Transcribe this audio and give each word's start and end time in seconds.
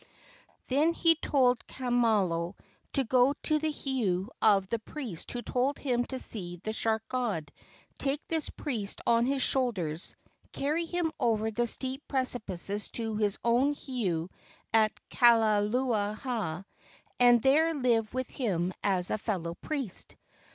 Then 0.65 0.93
he 0.95 1.13
told 1.13 1.67
Kamalo 1.67 2.55
to 2.93 3.03
go 3.03 3.33
to 3.43 3.59
the 3.59 3.71
heiau 3.71 4.29
of 4.41 4.67
the 4.67 4.79
priest 4.79 5.31
who 5.31 5.43
told 5.43 5.77
him 5.77 6.05
to 6.05 6.17
see 6.17 6.55
the 6.63 6.73
shark 6.73 7.03
god, 7.07 7.51
take 7.99 8.27
this 8.27 8.49
priest 8.49 8.99
on 9.05 9.27
his 9.27 9.43
shoulders, 9.43 10.15
carry 10.53 10.85
him 10.85 11.11
over 11.19 11.51
the 11.51 11.67
steep 11.67 12.01
precipices 12.07 12.89
to 12.93 13.15
his 13.17 13.37
own 13.43 13.75
heiau 13.75 14.29
at 14.73 14.91
Kaluaaha, 15.11 16.65
and 17.19 17.41
there 17.43 17.71
live 17.75 18.11
with 18.11 18.31
him 18.31 18.73
as 18.81 19.11
a 19.11 19.19
fellow 19.19 19.53
priest. 19.53 20.15